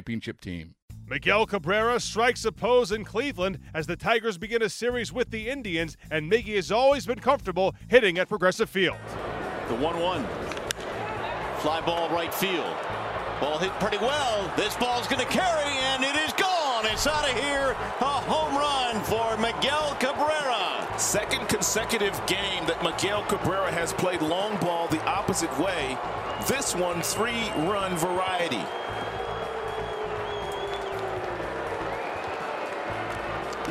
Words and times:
championship 0.00 0.40
team. 0.40 0.74
Miguel 1.06 1.44
Cabrera 1.44 2.00
strikes 2.00 2.46
a 2.46 2.52
pose 2.52 2.90
in 2.90 3.04
Cleveland 3.04 3.58
as 3.74 3.86
the 3.86 3.96
Tigers 3.96 4.38
begin 4.38 4.62
a 4.62 4.70
series 4.70 5.12
with 5.12 5.30
the 5.30 5.50
Indians, 5.50 5.98
and 6.10 6.32
Miggy 6.32 6.56
has 6.56 6.72
always 6.72 7.04
been 7.04 7.18
comfortable 7.18 7.74
hitting 7.88 8.16
at 8.16 8.26
Progressive 8.26 8.70
Field. 8.70 8.96
The 9.68 9.74
1 9.74 10.00
1. 10.00 10.26
Fly 11.58 11.82
ball 11.84 12.08
right 12.08 12.32
field. 12.32 12.74
Ball 13.42 13.58
hit 13.58 13.72
pretty 13.72 13.98
well. 13.98 14.50
This 14.56 14.74
ball's 14.76 15.06
going 15.06 15.20
to 15.20 15.30
carry, 15.30 15.68
and 15.68 16.02
it 16.02 16.16
is 16.16 16.32
gone. 16.32 16.86
It's 16.86 17.06
out 17.06 17.28
of 17.28 17.36
here. 17.36 17.72
A 18.00 18.20
home 18.24 18.56
run 18.56 19.04
for 19.04 19.36
Miguel 19.36 19.96
Cabrera. 20.00 20.98
Second 20.98 21.46
consecutive 21.50 22.14
game 22.26 22.64
that 22.66 22.82
Miguel 22.82 23.22
Cabrera 23.24 23.70
has 23.70 23.92
played 23.92 24.22
long 24.22 24.56
ball 24.60 24.88
the 24.88 25.04
opposite 25.04 25.52
way. 25.58 25.98
This 26.48 26.74
one, 26.74 27.02
three 27.02 27.50
run 27.68 27.96
variety. 27.98 28.64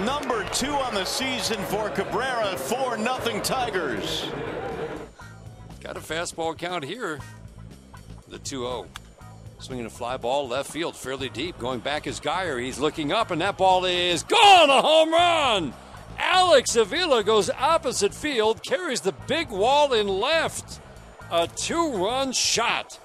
Number 0.06 0.46
two 0.54 0.72
on 0.72 0.94
the 0.94 1.04
season 1.04 1.62
for 1.66 1.90
Cabrera, 1.90 2.56
4 2.56 2.98
0 2.98 3.42
Tigers. 3.42 4.26
Got 5.82 5.98
a 5.98 6.00
fastball 6.00 6.58
count 6.58 6.86
here. 6.86 7.20
The 8.30 8.40
2 8.40 8.62
0. 8.62 8.86
Swinging 9.60 9.86
a 9.86 9.90
fly 9.90 10.16
ball 10.16 10.48
left 10.48 10.72
field, 10.72 10.96
fairly 10.96 11.28
deep. 11.28 11.58
Going 11.60 11.82
back 11.82 12.08
is 12.08 12.22
Guyer. 12.22 12.64
He's 12.64 12.80
looking 12.80 13.12
up, 13.12 13.32
and 13.32 13.42
that 13.42 13.58
ball 13.58 13.84
is 13.84 14.24
gone. 14.24 14.70
A 14.70 14.82
home 14.82 15.12
run. 15.12 15.74
Alex 16.18 16.78
Avila 16.78 17.22
goes 17.22 17.50
opposite 17.50 18.14
field, 18.14 18.64
carries 18.64 19.02
the 19.02 19.12
big 19.28 19.50
wall 19.50 19.92
in 19.92 20.08
left. 20.08 20.80
A 21.30 21.46
two 21.46 21.92
run 21.98 22.32
shot. 22.32 22.98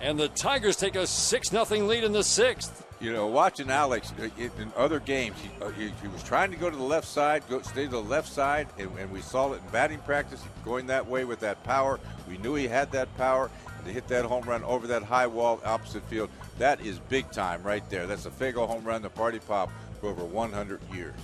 And 0.00 0.16
the 0.16 0.28
Tigers 0.28 0.76
take 0.76 0.94
a 0.94 1.08
6 1.08 1.48
0 1.48 1.64
lead 1.64 2.04
in 2.04 2.12
the 2.12 2.22
sixth. 2.22 2.85
You 2.98 3.12
know, 3.12 3.26
watching 3.26 3.70
Alex 3.70 4.12
uh, 4.18 4.28
in 4.38 4.72
other 4.74 5.00
games, 5.00 5.36
he, 5.40 5.50
uh, 5.62 5.68
he, 5.70 5.92
he 6.00 6.08
was 6.08 6.22
trying 6.22 6.50
to 6.50 6.56
go 6.56 6.70
to 6.70 6.76
the 6.76 6.82
left 6.82 7.06
side, 7.06 7.42
go 7.48 7.60
stay 7.60 7.84
to 7.84 7.90
the 7.90 8.02
left 8.02 8.28
side, 8.28 8.68
and, 8.78 8.90
and 8.98 9.10
we 9.10 9.20
saw 9.20 9.52
it 9.52 9.60
in 9.62 9.68
batting 9.70 9.98
practice, 9.98 10.42
going 10.64 10.86
that 10.86 11.06
way 11.06 11.24
with 11.24 11.40
that 11.40 11.62
power. 11.62 12.00
We 12.26 12.38
knew 12.38 12.54
he 12.54 12.66
had 12.66 12.90
that 12.92 13.14
power, 13.18 13.50
to 13.84 13.92
hit 13.92 14.08
that 14.08 14.24
home 14.24 14.44
run 14.44 14.64
over 14.64 14.86
that 14.88 15.02
high 15.02 15.26
wall 15.26 15.60
opposite 15.64 16.02
field, 16.08 16.30
that 16.58 16.80
is 16.80 16.98
big 16.98 17.30
time 17.30 17.62
right 17.62 17.88
there. 17.90 18.06
That's 18.06 18.26
a 18.26 18.30
Faygo 18.30 18.66
home 18.66 18.84
run, 18.84 19.02
the 19.02 19.10
party 19.10 19.38
pop 19.38 19.70
for 20.00 20.08
over 20.08 20.24
100 20.24 20.80
years. 20.92 21.14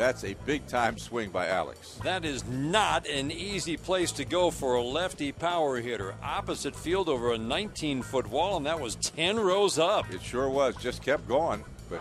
That's 0.00 0.24
a 0.24 0.34
big 0.46 0.66
time 0.66 0.96
swing 0.96 1.28
by 1.28 1.48
Alex. 1.48 2.00
That 2.04 2.24
is 2.24 2.42
not 2.46 3.06
an 3.06 3.30
easy 3.30 3.76
place 3.76 4.12
to 4.12 4.24
go 4.24 4.50
for 4.50 4.76
a 4.76 4.82
lefty 4.82 5.30
power 5.30 5.78
hitter. 5.78 6.14
Opposite 6.22 6.74
field 6.74 7.10
over 7.10 7.34
a 7.34 7.36
19 7.36 8.00
foot 8.00 8.26
wall, 8.30 8.56
and 8.56 8.64
that 8.64 8.80
was 8.80 8.94
10 8.94 9.38
rows 9.38 9.78
up. 9.78 10.10
It 10.10 10.22
sure 10.22 10.48
was. 10.48 10.74
Just 10.76 11.02
kept 11.02 11.28
going. 11.28 11.62
But 11.90 11.98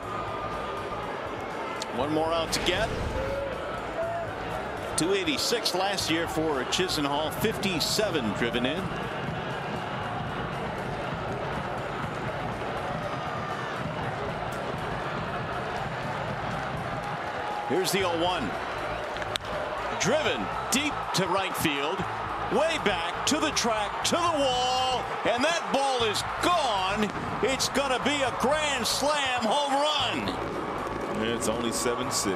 one 1.98 2.14
more 2.14 2.32
out 2.32 2.54
to 2.54 2.60
get. 2.62 2.88
286 4.96 5.76
last 5.76 6.10
year 6.10 6.26
for 6.30 6.64
Chisenhall, 6.72 7.34
57 7.42 8.32
driven 8.36 8.66
in. 8.66 8.82
Here's 17.70 17.92
the 17.92 18.00
0 18.00 18.20
1. 18.20 18.52
Driven 20.02 20.44
deep 20.72 20.94
to 21.14 21.28
right 21.28 21.56
field, 21.56 22.00
way 22.52 22.80
back 22.84 23.28
to 23.28 23.40
the 23.40 23.52
track, 23.52 24.04
to 24.06 24.16
the 24.16 24.40
wall, 24.40 25.04
and 25.26 25.44
that 25.44 25.70
ball 25.72 26.04
is 26.06 26.24
gone. 26.42 27.08
It's 27.44 27.70
going 27.70 27.92
to 27.96 28.04
be 28.04 28.24
a 28.24 28.34
grand 28.40 28.88
slam 28.88 29.44
home 29.44 29.74
run. 29.74 31.28
It's 31.28 31.48
only 31.48 31.72
7 31.72 32.10
6. 32.10 32.34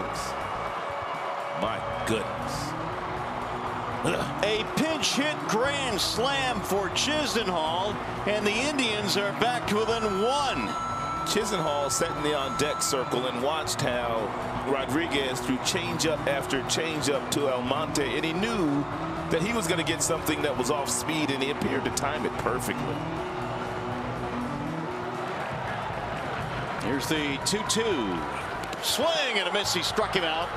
My 1.60 1.82
goodness. 2.06 2.70
A 4.44 4.64
pinch 4.76 5.16
hit 5.16 5.36
grand 5.48 6.00
slam 6.00 6.60
for 6.62 6.90
Chisenhall, 6.90 7.96
and 8.28 8.46
the 8.46 8.52
Indians 8.52 9.18
are 9.18 9.32
back 9.40 9.66
to 9.70 9.78
within 9.78 10.22
one. 10.22 10.93
Chisenhall 11.26 11.92
sat 11.92 12.16
in 12.18 12.24
the 12.24 12.36
on 12.36 12.58
deck 12.58 12.82
circle 12.82 13.28
and 13.28 13.42
watched 13.42 13.82
how 13.82 14.30
Rodriguez 14.72 15.40
threw 15.40 15.58
changeup 15.58 16.26
after 16.28 16.62
changeup 16.64 17.30
to 17.32 17.52
Almonte, 17.52 18.16
and 18.16 18.24
he 18.24 18.34
knew 18.34 18.84
that 19.30 19.42
he 19.42 19.54
was 19.54 19.68
going 19.68 19.84
to 19.84 19.86
get 19.86 20.04
something 20.04 20.42
that 20.44 20.56
was 20.58 20.70
off 20.70 20.90
speed, 20.90 21.32
and 21.32 21.42
he 21.42 21.50
appeared 21.50 21.84
to 21.86 21.92
time 21.92 22.26
it 22.26 22.32
perfectly. 22.34 22.96
Here's 26.88 27.08
the 27.08 27.38
2-2. 27.46 28.84
Swing 28.84 29.40
and 29.40 29.48
a 29.48 29.54
miss. 29.54 29.74
He 29.74 29.82
struck 29.82 30.14
him 30.14 30.24
out. 30.24 30.50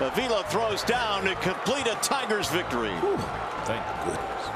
Avila 0.00 0.44
throws 0.48 0.82
down 0.82 1.24
to 1.24 1.34
complete 1.36 1.86
a 1.86 1.94
Tigers 2.02 2.50
victory. 2.50 2.90
Whew, 2.90 3.16
thank 3.64 3.84
goodness. 4.04 4.48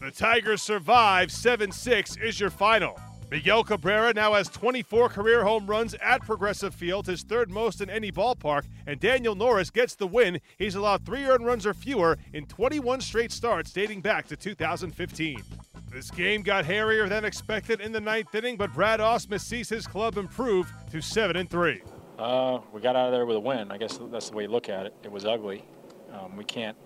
The 0.00 0.10
Tigers 0.12 0.62
survive. 0.62 1.30
7-6 1.30 2.22
is 2.22 2.38
your 2.38 2.50
final. 2.50 2.98
Miguel 3.30 3.64
Cabrera 3.64 4.12
now 4.12 4.34
has 4.34 4.48
24 4.48 5.08
career 5.08 5.44
home 5.44 5.66
runs 5.66 5.94
at 5.94 6.22
Progressive 6.22 6.74
Field, 6.74 7.06
his 7.06 7.22
third 7.22 7.50
most 7.50 7.80
in 7.80 7.90
any 7.90 8.12
ballpark, 8.12 8.64
and 8.86 9.00
Daniel 9.00 9.34
Norris 9.34 9.70
gets 9.70 9.94
the 9.94 10.06
win. 10.06 10.40
He's 10.58 10.74
allowed 10.74 11.04
three 11.04 11.24
earned 11.24 11.44
runs 11.46 11.66
or 11.66 11.74
fewer 11.74 12.18
in 12.32 12.46
21 12.46 13.00
straight 13.00 13.32
starts 13.32 13.72
dating 13.72 14.02
back 14.02 14.28
to 14.28 14.36
2015. 14.36 15.42
This 15.90 16.10
game 16.10 16.42
got 16.42 16.64
hairier 16.64 17.08
than 17.08 17.24
expected 17.24 17.80
in 17.80 17.92
the 17.92 18.00
ninth 18.00 18.34
inning, 18.34 18.56
but 18.56 18.72
Brad 18.72 19.00
Ausmus 19.00 19.40
sees 19.40 19.68
his 19.68 19.86
club 19.86 20.16
improve 20.16 20.72
to 20.90 21.00
7 21.00 21.36
and 21.36 21.48
3. 21.48 21.82
Uh, 22.18 22.58
we 22.72 22.80
got 22.80 22.94
out 22.94 23.06
of 23.06 23.12
there 23.12 23.26
with 23.26 23.36
a 23.36 23.40
win. 23.40 23.70
I 23.70 23.78
guess 23.78 23.98
that's 24.10 24.30
the 24.30 24.36
way 24.36 24.44
you 24.44 24.48
look 24.48 24.68
at 24.68 24.86
it. 24.86 24.94
It 25.02 25.10
was 25.10 25.24
ugly. 25.24 25.64
Um, 26.12 26.36
we 26.36 26.44
can't 26.44 26.76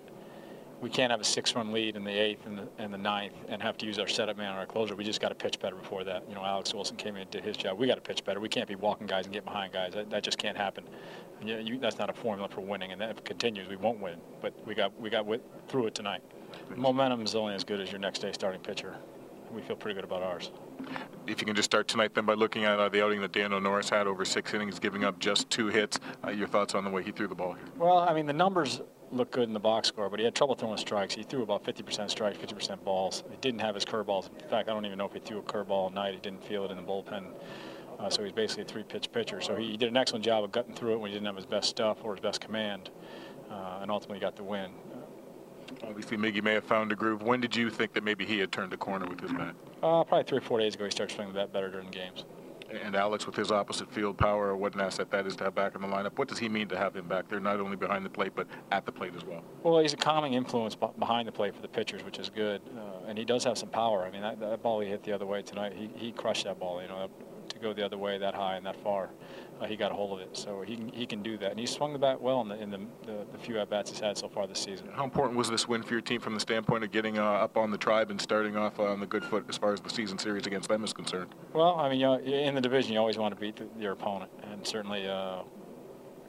we 0.81 0.89
can't 0.89 1.11
have 1.11 1.21
a 1.21 1.25
six-run 1.25 1.73
lead 1.73 1.97
in 1.97 2.05
the 2.05 2.11
eighth 2.11 2.47
and 2.47 2.59
the, 2.59 2.69
and 2.79 2.93
the 2.93 2.99
ninth 2.99 3.35
and 3.49 3.61
have 3.61 3.77
to 3.79 3.87
use 3.87 3.99
our 3.99 4.07
setup 4.07 4.37
man 4.37 4.55
or 4.55 4.59
our 4.59 4.67
closer. 4.67 4.95
We 4.95 5.05
just 5.05 5.21
got 5.21 5.31
to 5.31 5.35
pitch 5.35 5.59
better 5.59 5.75
before 5.75 6.05
that. 6.05 6.25
You 6.29 6.35
know, 6.35 6.45
Alex 6.45 6.73
Wilson 6.73 6.97
came 6.97 7.17
in 7.17 7.23
and 7.23 7.31
did 7.31 7.45
his 7.45 7.57
job. 7.57 7.79
We 7.79 7.87
got 7.87 7.97
to 7.97 8.01
pitch 8.01 8.25
better. 8.25 8.39
We 8.39 8.49
can't 8.49 8.69
be 8.69 8.77
walking 8.77 9.07
guys 9.07 9.25
and 9.25 9.33
get 9.33 9.45
behind 9.45 9.73
guys. 9.73 9.95
That, 9.95 10.11
that 10.11 10.23
just 10.23 10.39
can't 10.39 10.57
happen. 10.57 10.85
You, 11.43 11.57
you, 11.59 11.79
that's 11.79 11.99
not 11.99 12.11
a 12.11 12.13
formula 12.13 12.49
for 12.49 12.61
winning, 12.61 12.93
and 12.93 13.01
that 13.01 13.11
if 13.11 13.19
it 13.19 13.25
continues, 13.25 13.69
we 13.69 13.77
won't 13.77 14.01
win. 14.01 14.19
But 14.41 14.55
we 14.67 14.75
got 14.75 14.99
we 15.01 15.11
got 15.11 15.27
through 15.69 15.87
it 15.87 15.95
tonight. 15.95 16.23
Momentum 16.77 17.23
is 17.23 17.35
only 17.35 17.55
as 17.55 17.65
good 17.65 17.81
as 17.81 17.91
your 17.91 18.01
next 18.01 18.21
day 18.21 18.33
starting 18.33 18.61
pitcher. 18.61 18.97
We 19.53 19.63
feel 19.63 19.77
pretty 19.77 19.95
good 19.95 20.05
about 20.05 20.23
ours. 20.23 20.51
If 21.27 21.41
you 21.41 21.47
can 21.47 21.55
just 21.55 21.71
start 21.71 21.89
tonight, 21.89 22.15
then 22.15 22.27
by 22.27 22.35
looking 22.35 22.65
at 22.65 22.79
uh, 22.79 22.89
the 22.89 23.03
outing 23.03 23.21
that 23.23 23.33
Daniel 23.33 23.61
Norris 23.61 23.89
had 23.89 24.07
over 24.07 24.25
six 24.25 24.53
innings, 24.53 24.79
giving 24.79 25.05
up 25.05 25.19
just 25.19 25.49
two 25.49 25.69
hits, 25.69 25.99
uh, 26.27 26.31
your 26.31 26.49
thoughts 26.49 26.75
on 26.75 26.85
the 26.85 26.91
way 26.91 27.03
he 27.03 27.13
threw 27.13 27.27
the 27.27 27.35
ball 27.35 27.55
here? 27.55 27.65
Well, 27.77 27.99
I 27.99 28.13
mean, 28.13 28.27
the 28.27 28.33
numbers 28.33 28.83
looked 29.13 29.33
good 29.33 29.45
in 29.45 29.53
the 29.53 29.61
box 29.61 29.89
score, 29.89 30.09
but 30.09 30.19
he 30.19 30.25
had 30.25 30.35
trouble 30.35 30.55
throwing 30.55 30.79
strikes. 30.79 31.15
He 31.15 31.23
threw 31.23 31.43
about 31.43 31.65
50% 31.65 32.11
strikes, 32.11 32.39
50% 32.39 32.85
balls. 32.85 33.25
He 33.31 33.37
didn't 33.41 33.61
have 33.61 33.75
his 33.75 33.85
curveballs. 33.85 34.29
In 34.43 34.49
fact, 34.49 34.69
I 34.69 34.73
don't 34.73 34.87
even 34.87 34.99
know 34.99 35.07
if 35.07 35.13
he 35.13 35.21
threw 35.21 35.39
a 35.39 35.43
curveball 35.43 35.71
all 35.71 35.91
night. 35.91 36.15
He 36.15 36.21
didn't 36.21 36.45
feel 36.45 36.65
it 36.65 36.71
in 36.71 36.77
the 36.77 36.83
bullpen. 36.83 37.25
Uh, 37.99 38.09
so 38.09 38.23
he's 38.23 38.33
basically 38.33 38.63
a 38.63 38.67
three-pitch 38.67 39.11
pitcher. 39.13 39.41
So 39.41 39.57
he, 39.57 39.73
he, 39.73 39.77
did 39.77 39.89
an 39.89 39.97
excellent 39.97 40.25
job 40.25 40.45
of 40.45 40.53
gutting 40.53 40.75
through 40.75 40.93
it 40.93 41.01
when 41.01 41.11
he 41.11 41.15
didn't 41.15 41.27
have 41.27 41.37
his 41.37 41.47
best 41.47 41.69
stuff 41.69 41.99
or 42.05 42.15
his 42.15 42.21
best 42.21 42.41
command, 42.41 42.91
uh, 43.51 43.81
and 43.83 43.91
ultimately 43.91 44.21
got 44.21 44.37
the 44.37 44.45
win. 44.45 44.71
Obviously, 45.83 46.17
Miggy 46.17 46.43
may 46.43 46.55
have 46.55 46.65
found 46.65 46.93
a 46.93 46.95
groove. 46.95 47.23
When 47.23 47.41
did 47.41 47.55
you 47.55 47.71
think 47.71 47.93
that 47.95 48.05
maybe 48.05 48.25
he 48.25 48.39
had 48.39 48.53
turned 48.53 48.73
a 48.73 48.77
corner 48.77 49.07
with 49.07 49.21
his 49.21 49.33
bat? 49.33 49.55
Uh, 49.83 50.05
probably 50.05 50.25
three 50.25 50.39
or 50.39 50.43
four 50.43 50.61
days 50.61 50.75
ago, 50.75 50.85
he 50.85 50.91
started 50.91 51.15
swinging 51.15 51.35
the 51.35 51.41
bat 51.41 51.53
better 51.53 51.71
during 51.71 51.91
games. 51.91 52.25
And 52.71 52.95
Alex, 52.95 53.27
with 53.27 53.35
his 53.35 53.51
opposite 53.51 53.91
field 53.91 54.19
power, 54.19 54.55
what 54.55 54.75
an 54.75 54.81
asset 54.81 55.11
that 55.11 55.27
is 55.27 55.37
to 55.37 55.45
have 55.45 55.55
back 55.55 55.75
in 55.75 55.81
the 55.81 55.89
lineup. 55.89 56.19
What 56.19 56.29
does 56.29 56.39
he 56.39 56.49
mean 56.49 56.69
to 56.69 56.77
have 56.77 56.95
him 56.95 57.09
back 57.09 57.29
there, 57.29 57.41
not 57.41 57.61
only 57.61 57.77
behind 57.77 58.05
the 58.05 58.11
plate, 58.11 58.33
but 58.35 58.47
at 58.71 58.85
the 58.85 58.93
plate 58.93 59.15
as 59.17 59.25
well? 59.25 59.43
Well, 59.63 59.79
he's 59.79 59.95
a 59.95 59.97
calming 59.97 60.35
influence 60.35 60.75
behind 60.75 61.27
the 61.27 61.33
plate 61.33 61.55
for 61.55 61.63
the 61.63 61.69
pitchers, 61.69 62.05
which 62.05 62.19
is 62.19 62.29
good. 62.29 62.61
Uh, 62.77 63.07
and 63.09 63.17
he 63.17 63.25
does 63.25 63.45
have 63.45 63.57
some 63.57 63.71
power. 63.71 64.05
I 64.05 64.11
mean, 64.11 64.23
that, 64.23 64.39
that 64.41 64.63
ball 64.63 64.81
he 64.81 64.89
hit 64.89 65.03
the 65.03 65.13
other 65.13 65.27
way 65.27 65.41
tonight, 65.43 65.73
he, 65.75 65.91
he 65.95 66.13
crushed 66.13 66.45
that 66.45 66.59
ball, 66.59 66.83
you 66.83 66.89
know, 66.89 67.09
to 67.49 67.59
go 67.59 67.73
the 67.73 67.85
other 67.85 67.99
way 67.99 68.19
that 68.19 68.35
high 68.35 68.57
and 68.57 68.67
that 68.67 68.83
far 68.83 69.11
uh, 69.61 69.67
he 69.67 69.77
got 69.77 69.91
a 69.91 69.95
hold 69.95 70.21
of 70.21 70.27
it. 70.27 70.37
So 70.37 70.63
he 70.63 70.77
can, 70.77 70.89
he 70.89 71.07
can 71.07 71.23
do 71.23 71.37
that. 71.39 71.51
And 71.51 71.61
he 71.61 71.67
swung 71.67 71.93
the 71.93 71.99
bat 71.99 72.21
well 72.21 72.41
in 72.41 72.49
the, 72.49 72.61
in 72.61 72.71
the, 72.71 72.79
the, 73.07 73.27
the 73.33 73.39
few 73.39 73.59
at 73.59 73.71
bats 73.71 73.91
he's 73.91 74.01
had 74.01 74.17
so 74.17 74.29
far 74.29 74.47
this 74.47 74.61
season. 74.61 74.89
How 74.93 75.05
important 75.05 75.37
was 75.37 75.51
this 75.51 75.69
win 75.69 75.83
for 75.83 75.95
your 75.95 76.01
team 76.01 76.21
from 76.21 76.35
the 76.35 76.41
standpoint 76.41 76.85
of 76.85 76.93
getting 76.93 77.19
uh, 77.19 77.25
up 77.25 77.57
on 77.57 77.71
the 77.71 77.79
tribe 77.79 78.11
and 78.11 78.21
starting 78.21 78.57
off 78.57 78.79
on 78.79 79.01
the 79.01 79.07
good 79.07 79.25
foot 79.25 79.45
as 79.49 79.57
far 79.57 79.73
as 79.73 79.81
the 79.81 79.91
season 79.91 80.19
series 80.19 80.47
against 80.47 80.69
them 80.69 80.85
is 80.85 80.93
concerned? 80.93 81.35
Well, 81.53 81.77
I 81.77 81.89
mean, 81.89 82.01
you 82.01 82.07
know, 82.07 82.19
in 82.19 82.55
the 82.55 82.61
division, 82.61 82.93
you 82.93 82.99
always 82.99 83.19
want 83.19 83.35
to 83.35 83.41
beat 83.41 83.57
the, 83.57 83.67
your 83.81 83.93
opponent. 83.93 84.31
And 84.51 84.67
certainly 84.67 85.09
uh, 85.09 85.43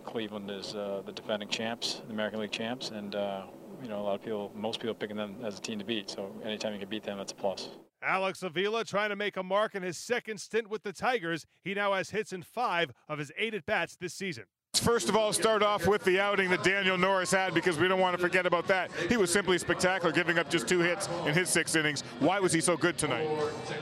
Cleveland 0.06 0.50
is 0.50 0.75
uh, 0.75 1.01
the 1.06 1.12
defending 1.12 1.50
champs, 1.50 2.01
the 2.07 2.13
American 2.13 2.39
League 2.39 2.51
champs. 2.51 2.89
And, 2.89 3.15
uh, 3.15 3.44
you 3.81 3.89
know, 3.89 4.00
a 4.00 4.04
lot 4.04 4.15
of 4.15 4.24
people, 4.24 4.51
most 4.56 4.80
people 4.80 4.95
picking 4.95 5.18
them 5.18 5.36
as 5.44 5.57
a 5.57 5.62
team 5.62 5.80
to 5.80 5.86
beat. 5.86 6.10
So 6.10 6.31
anytime 6.44 6.74
you 6.74 6.80
can 6.80 6.89
beat 6.89 7.04
them, 7.04 7.18
that's 7.18 7.31
a 7.31 7.36
plus. 7.36 7.69
Alex 8.01 8.44
Avila 8.44 8.86
trying 8.86 9.10
to 9.10 9.16
make 9.16 9.38
a 9.38 9.44
mark 9.44 9.75
in 9.75 9.84
his 9.84 9.98
second 9.98 10.40
stint 10.40 10.69
with 10.69 10.84
the 10.84 10.94
Tigers. 10.94 11.46
He 11.63 11.74
now 11.74 11.94
has 11.94 12.12
hits 12.12 12.31
in 12.31 12.44
five 12.44 12.92
of 13.07 13.19
his 13.19 13.31
eight 13.38 13.54
at 13.54 13.66
bats 13.66 13.96
this 13.96 14.13
season. 14.13 14.46
First 14.75 15.10
of 15.10 15.16
all, 15.16 15.34
start 15.34 15.62
off 15.62 15.88
with 15.88 16.04
the 16.06 16.19
outing 16.19 16.50
that 16.51 16.63
Daniel 16.63 16.98
Norris 16.98 17.31
had 17.31 17.54
because 17.54 17.78
we 17.78 17.88
don't 17.88 18.00
want 18.00 18.16
to 18.16 18.22
forget 18.22 18.46
about 18.46 18.68
that. 18.68 18.92
He 19.10 19.18
was 19.18 19.31
simply 19.31 19.57
spectacular, 19.57 20.13
giving 20.13 20.38
up 20.38 20.50
just 20.50 20.68
two 20.68 20.80
hits 20.80 21.10
in 21.25 21.34
his 21.34 21.50
six 21.50 21.75
innings. 21.75 22.01
Why 22.19 22.40
was 22.40 22.54
he 22.54 22.62
so 22.62 22.78
good 22.78 22.98
tonight? 22.98 23.28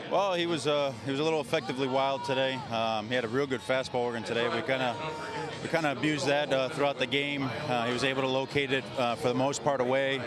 Well, 0.10 0.34
he 0.34 0.48
was 0.48 0.66
uh, 0.66 0.94
he 1.06 1.12
was 1.12 1.20
a 1.20 1.24
little 1.24 1.42
effectively 1.42 1.88
wild 1.88 2.24
today. 2.24 2.56
Um, 2.72 3.08
he 3.10 3.16
had 3.16 3.26
a 3.26 3.28
real 3.28 3.46
good 3.46 3.62
fastball 3.62 3.96
organ 3.96 4.24
today. 4.24 4.48
We 4.48 4.62
kind 4.62 4.82
of 4.82 4.96
we 5.62 5.70
kind 5.70 5.86
of 5.86 5.98
abused 5.98 6.26
that 6.28 6.52
uh, 6.52 6.70
throughout 6.70 6.98
the 6.98 7.06
game. 7.06 7.48
Uh, 7.68 7.86
he 7.86 7.94
was 7.94 8.06
able 8.06 8.22
to 8.22 8.28
locate 8.28 8.72
it 8.72 8.86
uh, 8.98 9.16
for 9.16 9.28
the 9.28 9.36
most 9.36 9.64
part 9.64 9.82
away. 9.82 10.22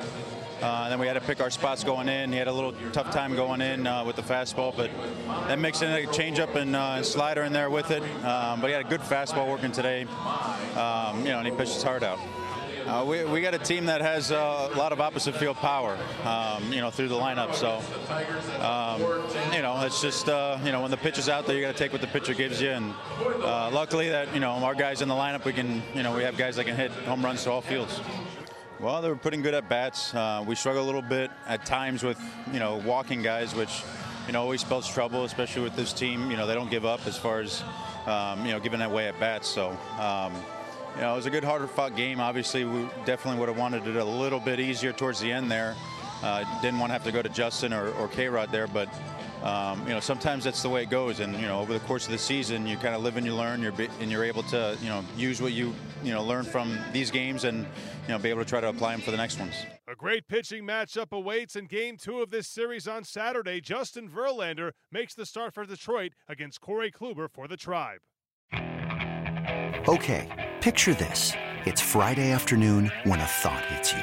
Uh, 0.62 0.88
then 0.88 0.98
we 0.98 1.06
had 1.06 1.14
to 1.14 1.20
pick 1.20 1.40
our 1.40 1.50
spots 1.50 1.84
going 1.84 2.08
in. 2.08 2.32
He 2.32 2.38
had 2.38 2.48
a 2.48 2.52
little 2.52 2.74
tough 2.92 3.10
time 3.12 3.34
going 3.34 3.60
in 3.60 3.86
uh, 3.86 4.04
with 4.04 4.16
the 4.16 4.22
fastball, 4.22 4.76
but 4.76 4.90
then 5.48 5.60
mixing 5.60 5.88
a 5.88 6.06
changeup 6.08 6.54
and 6.54 6.76
uh, 6.76 7.02
slider 7.02 7.42
in 7.44 7.52
there 7.52 7.70
with 7.70 7.90
it. 7.90 8.02
Um, 8.24 8.60
but 8.60 8.66
he 8.66 8.72
had 8.72 8.84
a 8.84 8.88
good 8.88 9.00
fastball 9.00 9.48
working 9.48 9.72
today. 9.72 10.04
Um, 10.76 11.20
you 11.20 11.32
know, 11.32 11.38
and 11.38 11.46
he 11.46 11.54
pitched 11.54 11.74
his 11.74 11.82
heart 11.82 12.02
out. 12.02 12.18
Uh, 12.86 13.04
we, 13.04 13.24
we 13.24 13.40
got 13.40 13.54
a 13.54 13.58
team 13.58 13.86
that 13.86 14.00
has 14.00 14.32
uh, 14.32 14.68
a 14.72 14.76
lot 14.76 14.90
of 14.90 15.00
opposite 15.00 15.36
field 15.36 15.56
power, 15.56 15.96
um, 16.24 16.72
you 16.72 16.80
know, 16.80 16.90
through 16.90 17.08
the 17.08 17.14
lineup. 17.14 17.54
So, 17.54 17.76
um, 18.60 19.00
you 19.54 19.62
know, 19.62 19.80
it's 19.84 20.00
just, 20.00 20.28
uh, 20.28 20.58
you 20.64 20.72
know, 20.72 20.80
when 20.80 20.90
the 20.90 20.96
pitch 20.96 21.18
is 21.18 21.28
out 21.28 21.46
there, 21.46 21.54
you 21.54 21.62
got 21.62 21.72
to 21.72 21.78
take 21.78 21.92
what 21.92 22.00
the 22.00 22.06
pitcher 22.08 22.34
gives 22.34 22.60
you. 22.60 22.70
And 22.70 22.94
uh, 23.42 23.70
luckily 23.70 24.08
that, 24.08 24.32
you 24.34 24.40
know, 24.40 24.50
our 24.50 24.74
guys 24.74 25.02
in 25.02 25.08
the 25.08 25.14
lineup, 25.14 25.44
we 25.44 25.52
can, 25.52 25.82
you 25.94 26.02
know, 26.02 26.16
we 26.16 26.24
have 26.24 26.36
guys 26.36 26.56
that 26.56 26.64
can 26.64 26.74
hit 26.74 26.90
home 26.90 27.24
runs 27.24 27.44
to 27.44 27.52
all 27.52 27.60
fields. 27.60 28.00
Well, 28.80 29.02
they 29.02 29.10
were 29.10 29.16
putting 29.16 29.42
good 29.42 29.52
at 29.52 29.68
bats. 29.68 30.14
Uh, 30.14 30.42
we 30.46 30.54
struggle 30.54 30.82
a 30.82 30.86
little 30.86 31.02
bit 31.02 31.30
at 31.46 31.66
times 31.66 32.02
with, 32.02 32.18
you 32.50 32.58
know, 32.58 32.76
walking 32.76 33.20
guys, 33.20 33.54
which, 33.54 33.82
you 34.26 34.32
know, 34.32 34.40
always 34.40 34.62
spells 34.62 34.88
trouble, 34.88 35.24
especially 35.24 35.60
with 35.60 35.76
this 35.76 35.92
team. 35.92 36.30
You 36.30 36.38
know, 36.38 36.46
they 36.46 36.54
don't 36.54 36.70
give 36.70 36.86
up 36.86 37.06
as 37.06 37.18
far 37.18 37.40
as, 37.40 37.62
um, 38.06 38.46
you 38.46 38.52
know, 38.52 38.58
giving 38.58 38.78
that 38.78 38.90
way 38.90 39.06
at 39.06 39.20
bats. 39.20 39.48
So, 39.48 39.76
um, 39.98 40.32
you 40.94 41.02
know, 41.02 41.12
it 41.12 41.16
was 41.16 41.26
a 41.26 41.30
good, 41.30 41.44
harder 41.44 41.66
fought 41.66 41.94
game. 41.94 42.20
Obviously, 42.20 42.64
we 42.64 42.88
definitely 43.04 43.38
would 43.38 43.50
have 43.50 43.58
wanted 43.58 43.86
it 43.86 43.96
a 43.96 44.04
little 44.04 44.40
bit 44.40 44.58
easier 44.58 44.92
towards 44.92 45.20
the 45.20 45.30
end 45.30 45.50
there. 45.50 45.76
Uh, 46.22 46.44
didn't 46.62 46.78
want 46.78 46.88
to 46.88 46.94
have 46.94 47.04
to 47.04 47.12
go 47.12 47.20
to 47.20 47.28
Justin 47.28 47.74
or, 47.74 47.90
or 47.92 48.08
K-Rod 48.08 48.50
there, 48.50 48.66
but 48.66 48.88
um, 49.42 49.82
you 49.86 49.94
know, 49.94 50.00
sometimes 50.00 50.44
that's 50.44 50.62
the 50.62 50.68
way 50.68 50.82
it 50.82 50.90
goes. 50.90 51.20
And 51.20 51.34
you 51.36 51.46
know, 51.46 51.60
over 51.60 51.72
the 51.72 51.80
course 51.80 52.06
of 52.06 52.12
the 52.12 52.18
season, 52.18 52.66
you 52.66 52.76
kind 52.76 52.94
of 52.94 53.02
live 53.02 53.16
and 53.16 53.24
you 53.24 53.34
learn. 53.34 53.62
You're 53.62 53.72
and 54.00 54.10
you're 54.10 54.24
able 54.24 54.42
to 54.44 54.76
you 54.82 54.88
know 54.88 55.04
use 55.16 55.40
what 55.40 55.52
you 55.52 55.74
you 56.02 56.12
know 56.12 56.22
learn 56.22 56.44
from 56.44 56.78
these 56.92 57.10
games 57.10 57.44
and 57.44 57.58
you 57.58 58.08
know 58.08 58.18
be 58.18 58.28
able 58.28 58.42
to 58.42 58.48
try 58.48 58.60
to 58.60 58.68
apply 58.68 58.92
them 58.92 59.00
for 59.00 59.10
the 59.10 59.16
next 59.16 59.38
ones. 59.38 59.54
A 59.88 59.94
great 59.94 60.28
pitching 60.28 60.64
matchup 60.64 61.12
awaits 61.12 61.56
in 61.56 61.66
Game 61.66 61.96
Two 61.96 62.20
of 62.20 62.30
this 62.30 62.48
series 62.48 62.86
on 62.86 63.04
Saturday. 63.04 63.60
Justin 63.60 64.08
Verlander 64.08 64.72
makes 64.92 65.14
the 65.14 65.24
start 65.24 65.54
for 65.54 65.64
Detroit 65.64 66.12
against 66.28 66.60
Corey 66.60 66.90
Kluber 66.90 67.28
for 67.30 67.48
the 67.48 67.56
Tribe. 67.56 68.00
Okay, 69.88 70.50
picture 70.60 70.94
this: 70.94 71.32
it's 71.64 71.80
Friday 71.80 72.30
afternoon 72.30 72.92
when 73.04 73.20
a 73.20 73.26
thought 73.26 73.64
hits 73.66 73.92
you. 73.92 74.02